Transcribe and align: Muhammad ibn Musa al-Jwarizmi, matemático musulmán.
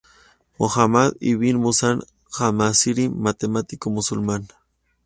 Muhammad 0.59 1.11
ibn 1.31 1.59
Musa 1.61 1.89
al-Jwarizmi, 1.91 3.05
matemático 3.13 3.89
musulmán. 3.93 4.47